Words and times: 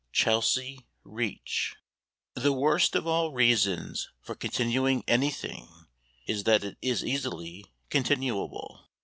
CHELSEA 0.13 0.79
REACH 1.03 1.75
The 2.33 2.51
worst 2.51 2.95
of 2.95 3.05
all 3.05 3.33
reasons 3.33 4.09
for 4.19 4.33
continuing 4.33 5.03
anything 5.07 5.85
is 6.25 6.43
that 6.45 6.63
it 6.63 6.79
is 6.81 7.05
easily 7.05 7.65
continuable. 7.91 8.87